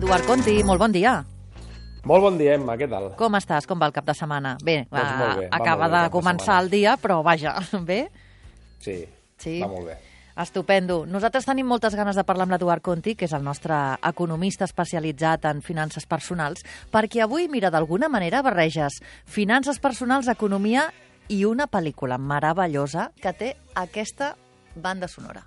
[0.00, 1.18] Eduard Conti, molt bon dia.
[2.08, 3.10] Molt bon dia, Emma, què tal?
[3.20, 3.66] Com estàs?
[3.68, 4.54] Com va el cap de setmana?
[4.64, 6.62] Bé, Doncs va, molt bé, va acaba bé de de començar setmana.
[6.64, 7.54] el dia, però vaja,
[7.90, 7.98] bé?
[8.80, 9.04] Sí,
[9.40, 9.58] Sí.
[9.60, 9.98] va molt bé.
[10.40, 11.04] Estupendo.
[11.06, 13.76] Nosaltres tenim moltes ganes de parlar amb l'Eduard Conti, que és el nostre
[14.08, 20.88] economista especialitzat en finances personals, perquè avui, mira, d'alguna manera barreges finances personals, economia
[21.28, 24.34] i una pel·lícula meravellosa que té aquesta
[24.74, 25.44] banda sonora.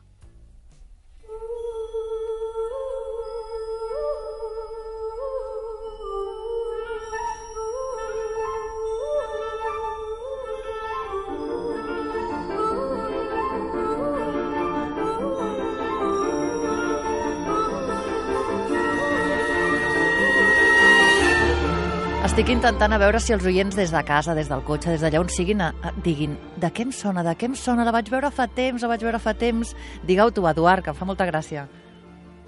[22.33, 25.19] Estic intentant a veure si els oients des de casa, des del cotxe, des d'allà
[25.21, 28.07] on siguin, a, a, diguin de què em sona, de què em sona, la vaig
[28.09, 29.75] veure fa temps, la vaig veure fa temps.
[30.01, 31.67] Digueu tu, Eduard, que em fa molta gràcia.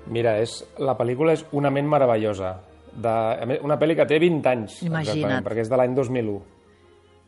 [0.09, 2.55] Mira, és, la pel·lícula és una ment meravellosa.
[2.97, 3.14] De,
[3.61, 5.45] una pel·li que té 20 anys, Imagina't.
[5.45, 6.42] perquè és de l'any 2001.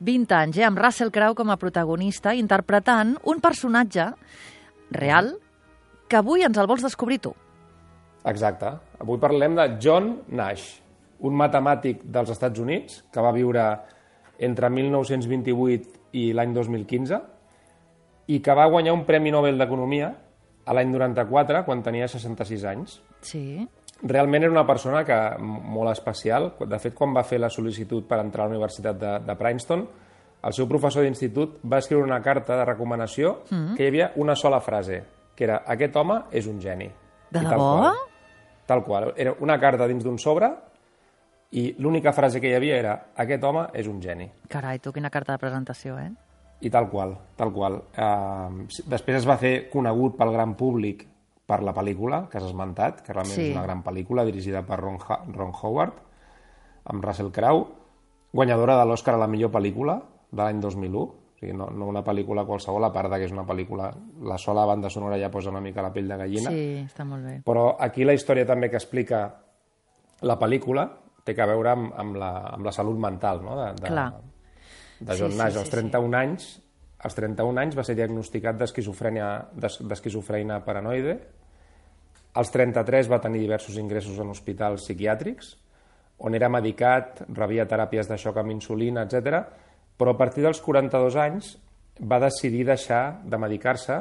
[0.09, 4.09] 20 anys, eh, amb Russell Crowe com a protagonista, interpretant un personatge
[4.97, 5.35] real
[6.09, 7.37] que avui ens el vols descobrir tu.
[8.25, 8.73] Exacte.
[8.97, 10.86] Avui parlem de John Nash,
[11.25, 13.63] un matemàtic dels Estats Units que va viure
[14.37, 17.19] entre 1928 i l'any 2015
[18.27, 20.11] i que va guanyar un Premi Nobel d'Economia
[20.67, 22.97] a l'any 94, quan tenia 66 anys.
[23.23, 23.63] Sí.
[24.03, 26.51] Realment era una persona que molt especial.
[26.59, 29.85] De fet, quan va fer la sol·licitud per entrar a la Universitat de, de Princeton,
[30.47, 33.77] el seu professor d'institut va escriure una carta de recomanació mm.
[33.77, 35.01] que hi havia una sola frase,
[35.33, 36.91] que era aquest home és un geni.
[37.31, 37.71] De I tal debò?
[37.79, 38.03] qual.
[38.67, 39.09] Tal qual.
[39.15, 40.51] Era una carta dins d'un sobre
[41.51, 44.29] i l'única frase que hi havia era aquest home és un geni.
[44.51, 46.09] Carai, tu, quina carta de presentació, eh?
[46.61, 47.75] I tal qual, tal qual.
[47.95, 51.05] Uh, després es va fer conegut pel gran públic
[51.47, 53.45] per la pel·lícula que has esmentat, que realment Sí.
[53.51, 55.93] és una gran pel·lícula dirigida per Ron, ha Ron Howard,
[56.91, 57.67] amb Russell Crowe,
[58.33, 60.01] guanyadora de l'Oscar a la millor pel·lícula
[60.31, 63.45] de l'any 2001, o sigui, no, no una pel·lícula qualsevol, a part que és una
[63.45, 63.91] pel·lícula...
[64.27, 67.23] La sola banda sonora ja posa una mica la pell de gallina, Sí, està molt
[67.23, 67.41] bé.
[67.45, 69.21] però aquí la història també que explica
[70.21, 70.89] la pel·lícula
[71.27, 73.57] té que veure amb, amb, la, amb la salut mental no?
[73.59, 74.07] de, de, Clar.
[75.01, 75.53] de Sí, John sí, Nash.
[75.53, 76.47] sí, als 31 anys
[77.05, 81.13] als 31 anys va ser diagnosticat d'esquizofrènia d'es- d'esquizofrènia paranoide.
[82.41, 85.51] Als 33 va tenir diversos ingressos en hospitals psiquiàtrics,
[86.25, 89.43] on era medicat, rebia teràpies de xoc amb insulina, etc.
[89.97, 91.51] Però a partir dels 42 anys
[92.01, 93.99] va decidir deixar de medicar-se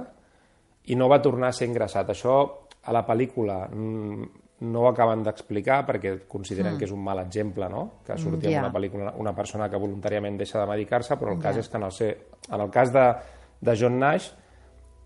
[0.89, 2.09] i no va tornar a ser ingressat.
[2.17, 2.39] Això
[2.83, 4.27] a la pel·lícula mm,
[4.61, 8.01] no ho acaben d'explicar perquè consideren que és un mal exemple, no?
[8.07, 8.59] que Mm, ja.
[8.59, 11.77] en una pel·lícula una persona que voluntàriament deixa de medicar-se, però el cas és que
[11.77, 12.11] en el, ser,
[12.51, 13.15] en el cas de,
[13.61, 14.31] de John Nash,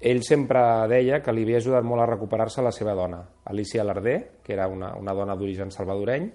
[0.01, 4.39] ell sempre deia que li havia ajudat molt a recuperar-se la seva dona, Alicia Lardé,
[4.43, 6.31] que era una, una dona d'origen salvadoreny,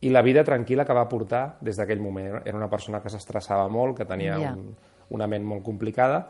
[0.00, 2.42] i la vida tranquil·la que va portar des d'aquell moment.
[2.44, 4.52] Era una persona que s'estressava molt, que tenia Ja.
[4.52, 4.76] un,
[5.10, 6.28] una ment molt complicada,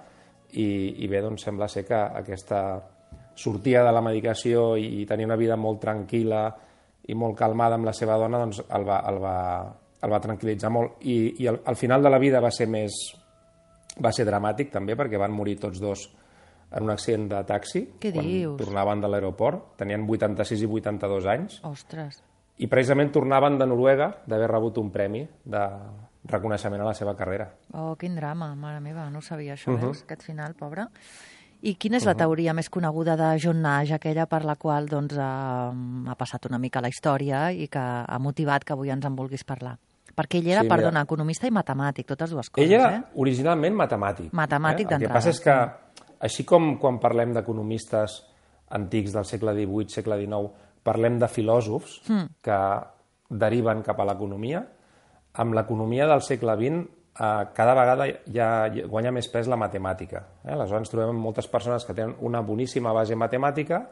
[0.53, 2.81] i, i bé, doncs sembla ser que aquesta
[3.39, 6.43] sortia de la medicació i, i tenia una vida molt tranquil·la
[7.09, 9.37] i molt calmada amb la seva dona, doncs el va, el va,
[10.03, 10.99] el va tranquil·litzar molt.
[11.09, 12.93] I, i al, al final de la vida va ser més...
[14.03, 16.03] va ser dramàtic també, perquè van morir tots dos
[16.71, 18.59] en un accident de taxi, Què quan dius?
[18.61, 19.71] tornaven de l'aeroport.
[19.81, 21.61] Tenien 86 i 82 anys.
[21.65, 22.19] Ostres.
[22.59, 25.63] I precisament tornaven de Noruega d'haver rebut un premi de
[26.29, 27.47] reconeixement a la seva carrera.
[27.73, 29.81] Oh, quin drama, mare meva, no ho sabia això, Mhm.
[29.87, 30.85] veus, aquest final, pobre.
[31.63, 35.17] I quina és la teoria més coneguda de John Nash, aquella per la qual doncs,
[35.19, 39.17] ha, ha passat una mica la història i que ha motivat que avui ens en
[39.19, 39.75] vulguis parlar?
[40.19, 43.03] Perquè ell era, Sí, perdona, economista i matemàtic, totes dues coses, Ell era eh?
[43.15, 44.33] originalment matemàtic.
[44.33, 44.87] Matemàtic eh?
[44.87, 45.57] El que d'entrada, passa és que,
[46.27, 48.21] així com quan parlem d'economistes
[48.75, 50.51] antics del segle XVIII, segle XIX,
[50.87, 52.27] parlem de filòsofs Hmm.
[52.43, 52.59] que
[53.31, 54.63] deriven cap a l'economia,
[55.35, 56.87] amb l'economia del segle XX
[57.19, 58.49] cada vegada ja
[58.87, 60.23] guanya més pes la matemàtica.
[60.45, 60.53] Eh?
[60.55, 63.83] Aleshores trobem moltes persones que tenen una boníssima base matemàtica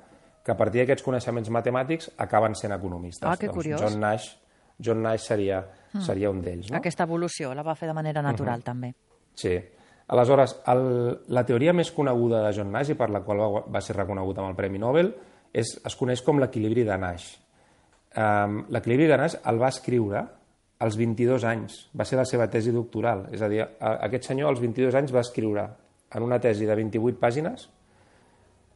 [0.46, 3.26] que a partir d'aquests coneixements matemàtics acaben sent economistes.
[3.26, 3.80] Ah, que doncs curiós.
[3.82, 4.28] John Nash,
[4.78, 5.64] John Nash seria,
[6.06, 6.70] seria un d'ells.
[6.70, 6.78] No?
[6.78, 8.92] Aquesta evolució la va fer de manera natural, també.
[9.34, 9.56] Sí.
[10.06, 10.84] Aleshores, el,
[11.34, 14.38] la teoria més coneguda de John Nash i per la qual va, va ser reconegut
[14.38, 15.10] amb el Premi Nobel
[15.50, 17.26] és, es coneix com l'equilibri de Nash.
[18.14, 20.22] Um, l'equilibri de Nash el va escriure
[20.78, 21.78] als 22 anys.
[21.96, 23.26] Va ser la seva tesi doctoral.
[23.34, 25.66] És a dir, aquest senyor als 22 anys va escriure
[26.14, 27.66] en una tesi de 28 pàgines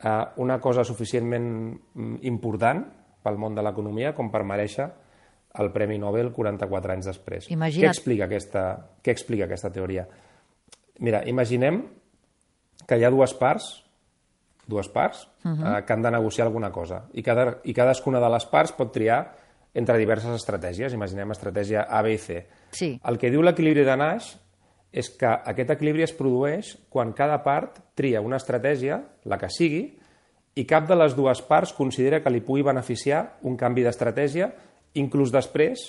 [0.04, 1.46] uh, una cosa suficientment
[1.94, 2.82] mm, important
[3.22, 4.88] pel món de l'economia com per mereixer
[5.60, 7.50] el Premi Nobel 44 anys després.
[7.50, 7.90] Imagina't.
[7.90, 8.64] Què explica aquesta,
[9.02, 10.06] què explica aquesta teoria?
[11.00, 11.82] Mira, imaginem
[12.86, 13.70] que hi ha dues parts
[14.70, 15.78] dues parts, uh -huh.
[15.78, 17.04] eh, que han de negociar alguna cosa.
[17.12, 19.34] I, cada, I cadascuna de les parts pot triar
[19.74, 20.94] entre diverses estratègies.
[20.96, 22.40] Imaginem estratègia A, B i C.
[22.74, 22.92] Sí.
[23.06, 24.34] El que diu l'equilibri de Nash
[24.90, 29.84] és que aquest equilibri es produeix quan cada part tria una estratègia, la que sigui,
[30.58, 34.50] i cap de les dues parts considera que li pugui beneficiar un canvi d'estratègia,
[34.98, 35.86] inclús després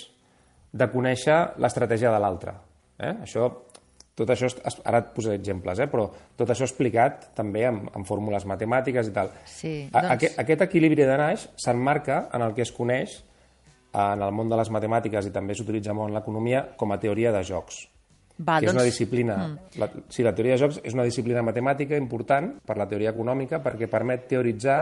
[0.72, 2.54] de conèixer l'estratègia de l'altre.
[3.02, 3.16] Eh?
[3.26, 3.50] Això
[4.14, 4.48] tot això,
[4.84, 5.88] ara et posaré exemples, eh?
[5.90, 6.06] però
[6.36, 9.32] tot això explicat també amb, amb fórmules matemàtiques i tal.
[9.48, 10.10] Sí, doncs...
[10.14, 13.18] aquest, aquest equilibri de Nash s'emmarca en el que es coneix
[13.92, 17.32] en el món de les matemàtiques i també s'utilitza molt en l'economia com a teoria
[17.34, 17.82] de jocs.
[18.38, 18.72] Va, que doncs...
[18.72, 19.36] és una disciplina...
[19.36, 19.80] Mm.
[19.82, 23.60] La, sí, la teoria de jocs és una disciplina matemàtica important per la teoria econòmica
[23.64, 24.80] perquè permet teoritzar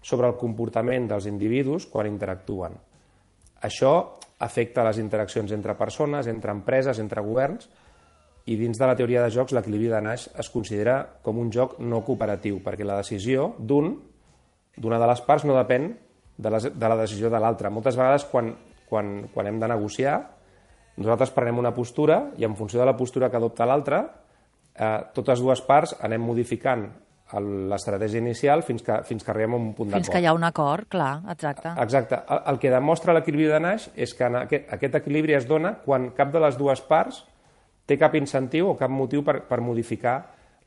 [0.00, 2.78] sobre el comportament dels individus quan interactuen.
[3.68, 3.92] Això
[4.40, 7.68] afecta les interaccions entre persones, entre empreses, entre governs,
[8.48, 11.76] i dins de la teoria de jocs l'equilibri de Nash es considera com un joc
[11.84, 13.92] no cooperatiu, perquè la decisió d'un,
[14.80, 15.90] d'una de les parts, no depèn
[16.40, 17.70] de la, de la decisió de l'altra.
[17.72, 18.54] Moltes vegades, quan,
[18.88, 20.16] quan, quan hem de negociar,
[21.00, 24.02] nosaltres prenem una postura i en funció de la postura que adopta l'altra,
[24.74, 26.88] eh, totes dues parts anem modificant
[27.30, 30.02] l'estratègia inicial fins que, fins que arribem a un punt d'acord.
[30.02, 31.70] Fins que hi ha un acord, clar, exacte.
[31.78, 32.18] Exacte.
[32.26, 36.10] El, el que demostra l'equilibri de Nash és que aquest, aquest equilibri es dona quan
[36.16, 37.22] cap de les dues parts
[37.86, 40.16] té cap incentiu o cap motiu per, per modificar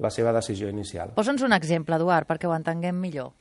[0.04, 1.14] la seva decisió inicial.
[1.16, 3.34] Posa'ns un exemple, Eduard, perquè ho entenguem millor.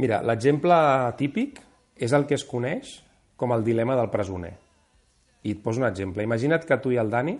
[0.00, 0.76] Mira, l'exemple
[1.18, 1.60] típic
[1.94, 2.96] és el que es coneix
[3.38, 4.54] com el dilema del presoner.
[5.44, 6.24] I et poso un exemple.
[6.24, 7.36] Imagina't que tu i el Dani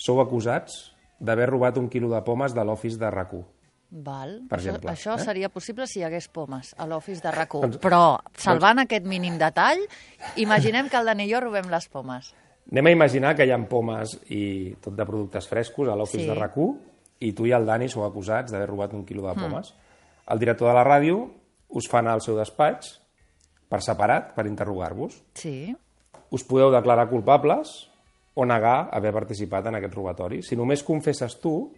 [0.00, 0.90] sou acusats
[1.20, 3.34] d'haver robat un quilo de pomes de l'office de rac
[3.90, 4.36] Val.
[4.48, 5.22] Per això, exemple, això eh?
[5.24, 9.82] seria possible si hi hagués pomes a l'office de rac Però, salvant aquest mínim detall,
[10.38, 12.30] imaginem que el Dani i jo robem les pomes.
[12.70, 16.28] Anem a imaginar que hi ha pomes i tot de productes frescos a l'office Sí.
[16.30, 16.54] de rac
[17.20, 19.74] i tu i el Dani sou acusats d'haver robat un quilo de pomes.
[20.30, 21.24] El director de la ràdio
[21.76, 22.96] us fa anar al seu despatx
[23.70, 25.20] per separat, per interrogar-vos.
[25.38, 25.74] Sí.
[26.30, 27.88] Us podeu declarar culpables
[28.34, 30.42] o negar haver participat en aquest robatori.
[30.42, 31.72] Si només confesses tu,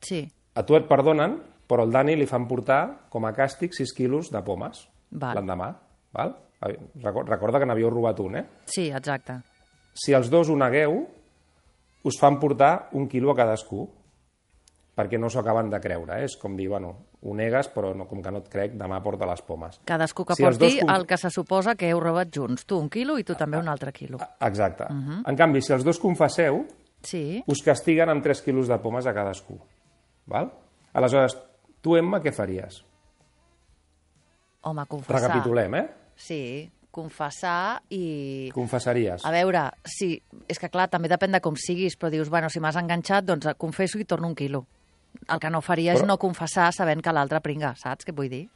[0.00, 0.22] Sí.
[0.54, 1.38] a tu et perdonen,
[1.68, 5.74] però al Dani li fan portar com a càstig 6 quilos de pomes l'endemà.
[6.12, 6.36] Val?
[6.60, 8.46] Recor- Recorda que n'havíeu robat un, eh?
[8.66, 9.40] Sí, exacte.
[9.94, 11.06] Si els dos ho negueu,
[12.04, 13.88] us fan portar un quilo a cadascú,
[14.96, 16.20] perquè no s'ho acaben de creure.
[16.20, 16.24] Eh?
[16.24, 19.26] És com dir, bueno, ho negues, però no, com que no et crec, demà porta
[19.26, 19.80] les pomes.
[19.88, 22.64] Cadascú que Si porti dos el que se suposa que heu robat junts.
[22.64, 24.18] Tu un quilo i tu també un altre quilo.
[24.40, 24.84] Exacte.
[24.84, 25.22] Uh -huh.
[25.26, 26.66] En canvi, si els dos confesseu,
[27.02, 27.42] Sí.
[27.46, 29.58] us castiguen amb 3 quilos de pomes a cadascú.
[30.26, 30.52] Val?
[30.92, 31.36] Aleshores,
[31.80, 32.84] tu, Emma, què faries?
[34.62, 35.30] Home, confessar.
[35.30, 35.88] Recapitulem, eh?
[36.16, 38.50] Sí, confessar i...
[38.54, 39.24] Confessaries.
[39.24, 42.60] A veure, sí, és que clar, també depèn de com siguis, però dius, bueno, si
[42.60, 44.66] m'has enganxat, doncs confesso i torno un quilo.
[45.28, 48.30] El que no faria és Però- no confessar sabent que l'altre pringa, saps què vull
[48.32, 48.46] dir?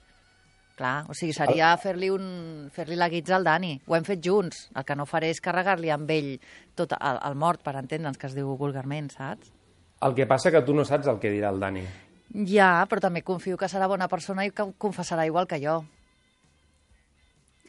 [0.76, 2.70] Clar, o sigui, seria fer-li un...
[2.72, 3.74] fer-li la guitza al Dani.
[3.86, 4.70] Ho hem fet junts.
[4.74, 6.30] El que no faré és carregar-li amb ell
[6.74, 9.52] tot el, el mort, per entendre'ns, que es diu vulgarment, saps?
[10.02, 11.84] El que passa que tu no saps el que dirà el Dani.
[12.48, 15.82] Ja, però també confio que serà bona persona i que confessarà igual que jo.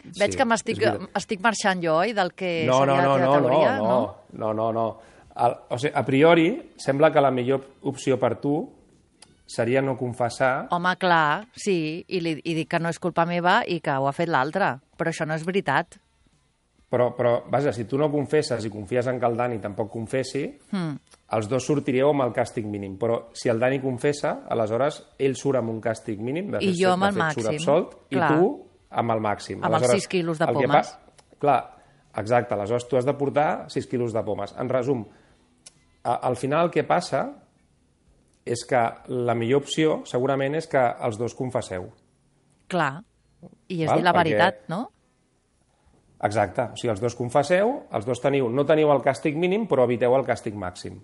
[0.04, 3.26] Veig Sí, que m'estic és estic marxant jo, oi, del que no, seria no, la
[3.26, 4.00] no, teoria, no, no,
[4.32, 4.86] no, no, no.
[5.34, 6.48] El, o sigui, a priori,
[6.78, 8.58] sembla que la millor opció per tu
[9.50, 13.62] seria no confessar Home, clar, sí, i, li, i dic que no és culpa meva
[13.68, 15.98] i que ho ha fet l'altre, però això no és veritat.
[16.94, 20.44] Però, però, vaja, si tu no confesses i confies en que el Dani tampoc confessi,
[20.46, 21.16] mm.
[21.34, 23.00] els dos sortiríeu amb el càstig mínim.
[23.02, 26.78] Però si el Dani confessa, aleshores ell surt amb un càstig mínim, de I fet,
[26.78, 28.30] jo de amb el fet, màxim, surt absolt, clar.
[28.30, 28.52] i tu
[29.02, 29.66] amb el màxim.
[29.66, 30.94] Amb els sis quilos de pomes.
[31.42, 31.58] clar,
[32.22, 34.54] exacte, aleshores tu has de portar 6 quilos de pomes.
[34.62, 35.02] En resum,
[36.04, 37.24] al final el que passa
[38.46, 41.90] és que la millor opció segurament és que els dos confesseu.
[42.68, 43.04] Clar.
[43.68, 44.90] I és Val, dir la perquè- veritat, no?
[46.24, 46.62] Exacte.
[46.72, 50.16] O sigui, els dos confesseu, els dos teniu, no teniu el càstig mínim, però eviteu
[50.16, 51.02] el càstig màxim.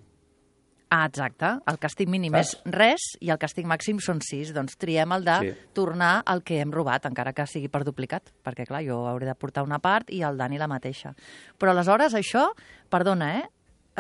[0.90, 1.46] Ah, exacte.
[1.70, 2.54] El càstig mínim Saps?
[2.66, 4.54] és res i el càstig màxim són sis.
[4.56, 5.52] Doncs triem el de Sí.
[5.74, 8.32] tornar el que hem robat, encara que sigui per duplicat.
[8.44, 11.14] Perquè, clar, jo hauré de portar una part i el Dani la mateixa.
[11.60, 12.48] Però aleshores això,
[12.90, 13.50] perdona, eh?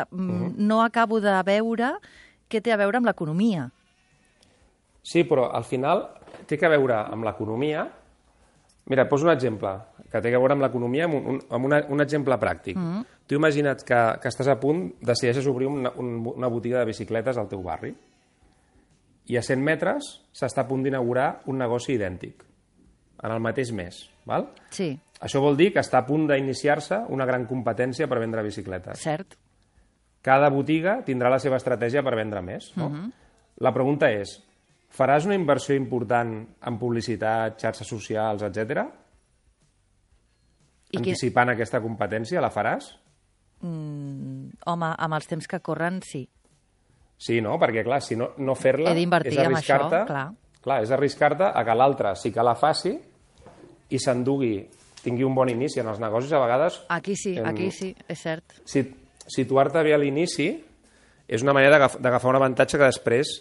[0.09, 1.93] Mm, No acabo de veure
[2.49, 3.69] què té a veure amb l'economia.
[5.03, 6.07] Sí, però al final
[6.47, 7.87] té que veure amb l'economia.
[8.89, 9.71] Mira, poso un exemple
[10.09, 12.77] que té a veure amb l'economia, amb, un, amb una, un exemple pràctic.
[12.77, 13.03] Mm.
[13.29, 17.37] Tu imagina't que, que estàs a punt, decideixes obrir una, un, una botiga de bicicletes
[17.37, 17.93] al teu barri
[19.29, 22.41] i a 100 metres s'està a punt d'inaugurar un negoci idèntic,
[23.21, 24.01] en el mateix mes.
[24.25, 24.47] Val?
[24.73, 29.01] Sí, Això vol dir que està a punt d'iniciar-se una gran competència per vendre bicicletes.
[29.03, 29.35] cert.
[30.21, 32.71] Cada botiga tindrà la seva estratègia per vendre més.
[32.77, 32.89] No?
[32.89, 33.11] Mhm.
[33.63, 34.37] La pregunta és,
[34.91, 38.85] faràs una inversió important en publicitat, xarxes socials, etc.
[40.97, 42.89] Anticipant aquesta competència, la faràs?
[43.61, 46.23] Home, amb els temps que corren, sí.
[47.19, 47.57] Sí, no?
[47.59, 50.05] Perquè, clar, si no, no fer-la és en això, arriscar-te...
[50.07, 50.27] clar.
[50.63, 52.91] Clar, és arriscar-te a que l'altre sí que la faci
[53.91, 54.57] i s'endugui,
[55.03, 58.19] tingui un bon inici en els negocis, a vegades Aquí sí, Em- aquí sí, és
[58.19, 58.57] cert.
[58.67, 58.83] si,
[59.29, 60.49] situar-te bé a l'inici
[61.29, 63.31] és una manera d'agaf- d'agafar un avantatge que després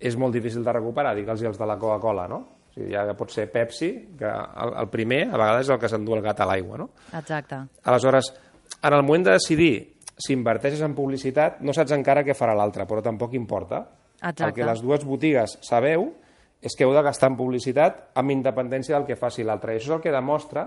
[0.00, 2.36] és molt difícil de recuperar, digue'ls els de la Coca-Cola, no?
[2.70, 5.88] O sigui, ja pot ser Pepsi, que el, el primer a vegades és el que
[5.90, 6.90] s'endú el gat a l'aigua, no?
[7.18, 7.58] Exacte.
[7.84, 8.30] Aleshores,
[8.82, 9.72] en el moment de decidir
[10.20, 13.82] si inverteixes en publicitat, no saps encara què farà l'altre, però tampoc importa.
[14.20, 14.44] Exacte.
[14.50, 16.10] El que les dues botigues sabeu
[16.60, 19.72] és que heu de gastar en publicitat amb independència del que faci l'altre.
[19.74, 20.66] I això és el que demostra,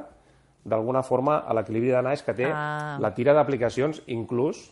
[0.66, 2.98] d'alguna forma, a l'equilibri de Naix que té Ah.
[3.00, 4.72] la tira d'aplicacions, inclús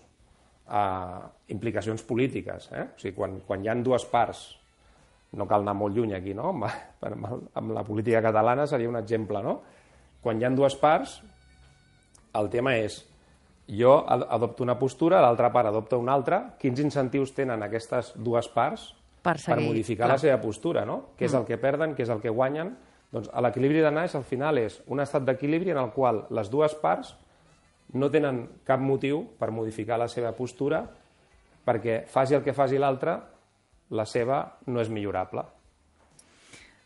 [0.67, 2.69] a implicacions polítiques.
[2.71, 2.85] Eh?
[2.95, 4.57] O sigui, quan, quan hi han dues parts,
[5.33, 6.49] no cal anar molt lluny aquí, no?
[6.49, 6.65] Amb,
[7.01, 9.61] amb, amb la política catalana seria un exemple, no?
[10.21, 11.21] Quan hi han dues parts,
[12.33, 13.01] el tema és
[13.67, 18.47] jo ad- adopto una postura, l'altra part adopta una altra, quins incentius tenen aquestes dues
[18.49, 20.15] parts Per per seguir, modificar clar.
[20.15, 21.09] la seva postura, no?
[21.17, 22.75] Què és el que perden, què és el que guanyen?
[23.11, 26.75] Doncs l'equilibri de Naix al final és un estat d'equilibri en el qual les dues
[26.79, 27.13] parts
[27.93, 30.85] no tenen cap motiu per modificar la seva postura
[31.67, 33.17] perquè faci el que faci l'altre,
[33.91, 35.43] la seva no és millorable.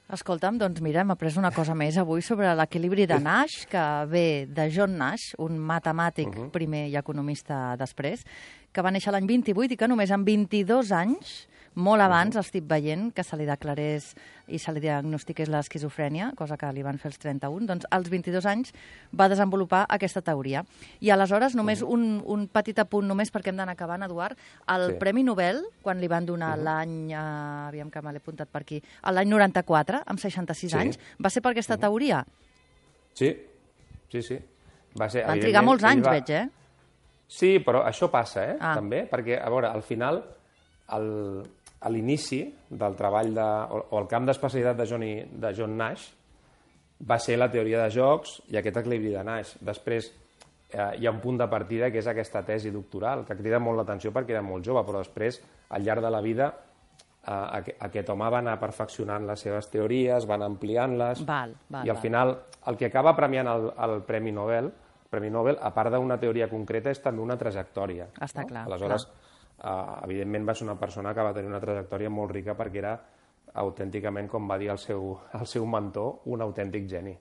[0.05, 4.45] Escolta'm, doncs mira, hem après una cosa més avui sobre l'equilibri de Nash, que ve
[4.45, 6.49] de John Nash, un matemàtic Mhm.
[6.51, 8.23] primer i economista després,
[8.71, 12.05] que va néixer l'any 28 i que només amb 22 anys, molt Mhm.
[12.05, 14.15] abans estic veient que se li declarés
[14.47, 18.45] i se li diagnostiqués l'esquizofrènia, cosa que li van fer els 31, doncs als 22
[18.45, 18.73] anys
[19.17, 20.65] va desenvolupar aquesta teoria.
[21.01, 24.91] I aleshores, només un, un petit apunt, només perquè hem d'anar acabant, Eduard, el Mhm.
[24.93, 24.97] Sí.
[24.99, 28.81] Premi Nobel, quan li van donar l'any, eh, aviam que me l'he apuntat per aquí,
[29.11, 30.77] l'any 94, amb 66 Sí.
[30.77, 32.25] anys, va ser per aquesta teoria.
[33.13, 33.35] Sí,
[34.09, 34.39] sí, sí.
[34.99, 36.49] Va ser, Van trigar molts anys, va- veig, eh?
[37.27, 38.57] Sí, però això passa, eh?
[38.61, 38.75] Ah.
[38.75, 40.23] També, perquè, a veure, al final,
[40.93, 41.43] el,
[41.79, 43.41] a l'inici del treball de,
[43.75, 46.07] o, o el camp d'especialitat de, Johnny, de John Nash
[47.09, 49.55] va ser la teoria de jocs i aquest equilibri de Nash.
[49.61, 50.07] Després
[50.71, 53.77] eh, hi ha un punt de partida que és aquesta tesi doctoral, que crida molt
[53.81, 56.47] l'atenció perquè era molt jove, però després, al llarg de la vida,
[57.27, 61.21] eh, aqu- aquest home va anar perfeccionant les seves teories, van ampliant-les,
[61.85, 62.01] i al val.
[62.01, 62.33] final
[62.67, 66.47] el que acaba premiant el, el Premi Nobel, el Premi Nobel, a part d'una teoria
[66.49, 68.07] concreta, és també una trajectòria.
[68.21, 69.05] Està clar, Aleshores,
[69.63, 72.95] eh, evidentment va ser una persona que va tenir una trajectòria molt rica perquè era
[73.55, 77.15] autènticament, com va dir el seu, el seu mentor, un autèntic geni.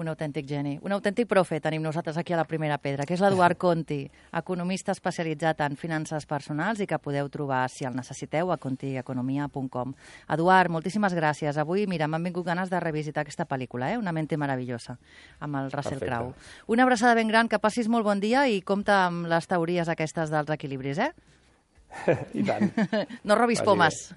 [0.00, 0.78] Un autèntic geni.
[0.86, 3.98] Un autèntic profe tenim nosaltres aquí a la primera pedra, que és l'Eduard Conti,
[4.38, 9.92] economista especialitzat en finances personals i que podeu trobar, si el necessiteu, a contieconomia.com.
[10.36, 11.58] Eduard, moltíssimes gràcies.
[11.60, 13.98] Avui, mira, m'han vingut ganes de revisitar aquesta pel·lícula, eh?
[14.00, 14.96] Una mente meravellosa,
[15.40, 16.00] amb el Russell.
[16.00, 16.32] Crowe.
[16.68, 20.32] Una abraçada ben gran, que passis molt bon dia i compta amb les teories aquestes
[20.32, 21.12] dels equilibris, eh?
[22.38, 22.70] I tant.
[23.28, 24.14] No robis pomes.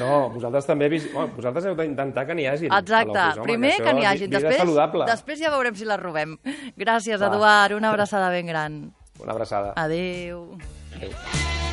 [0.00, 0.88] No, vosaltres també...
[0.92, 2.72] vis- Bueno, vosaltres heu d'intentar que n'hi hagin.
[2.72, 5.06] a Exacte, home, primer això que n'hi vida després, saludable.
[5.10, 6.36] després ja veurem si les robem.
[6.76, 7.28] Gràcies, Va.
[7.30, 8.80] Eduard, una abraçada ben gran.
[9.20, 9.72] Una abraçada.
[9.76, 10.56] Adéu.
[10.96, 11.64] Adéu.